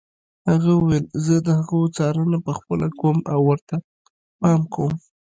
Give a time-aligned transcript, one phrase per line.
[0.49, 3.75] هغه وویل زه د هغو څارنه پخپله کوم او ورته
[4.39, 4.93] پام کوم.